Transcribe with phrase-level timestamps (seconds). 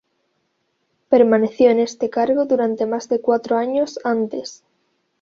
[1.09, 4.63] Permaneció en este cargo durante más de cuatro años antes.